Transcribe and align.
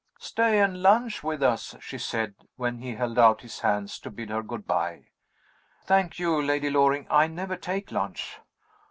"Stay 0.17 0.59
and 0.59 0.81
lunch 0.81 1.23
with 1.23 1.43
us," 1.43 1.75
she 1.79 1.99
said, 1.99 2.33
when 2.55 2.79
he 2.79 2.95
held 2.95 3.19
out 3.19 3.41
his 3.43 3.59
hand 3.59 3.87
to 3.87 4.09
bid 4.09 4.31
her 4.31 4.41
good 4.41 4.65
by. 4.65 5.05
"Thank 5.85 6.17
you, 6.17 6.41
Lady 6.41 6.71
Loring, 6.71 7.05
I 7.11 7.27
never 7.27 7.55
take 7.55 7.91
lunch." 7.91 8.39